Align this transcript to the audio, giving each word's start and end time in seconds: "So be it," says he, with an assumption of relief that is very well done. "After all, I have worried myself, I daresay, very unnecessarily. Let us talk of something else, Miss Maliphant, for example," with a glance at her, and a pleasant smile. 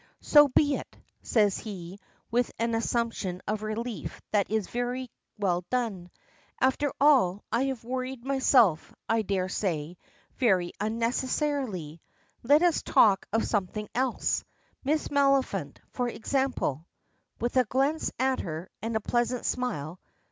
"So 0.21 0.47
be 0.47 0.73
it," 0.77 0.97
says 1.21 1.59
he, 1.59 1.99
with 2.31 2.51
an 2.57 2.73
assumption 2.73 3.39
of 3.47 3.61
relief 3.61 4.19
that 4.31 4.49
is 4.49 4.65
very 4.67 5.11
well 5.37 5.63
done. 5.69 6.09
"After 6.59 6.91
all, 6.99 7.43
I 7.51 7.65
have 7.65 7.83
worried 7.83 8.25
myself, 8.25 8.91
I 9.07 9.21
daresay, 9.21 9.97
very 10.37 10.73
unnecessarily. 10.79 12.01
Let 12.41 12.63
us 12.63 12.81
talk 12.81 13.27
of 13.31 13.45
something 13.45 13.87
else, 13.93 14.43
Miss 14.83 15.09
Maliphant, 15.09 15.77
for 15.91 16.09
example," 16.09 16.87
with 17.39 17.55
a 17.57 17.65
glance 17.65 18.11
at 18.17 18.39
her, 18.39 18.71
and 18.81 18.95
a 18.95 19.01
pleasant 19.01 19.45
smile. 19.45 19.99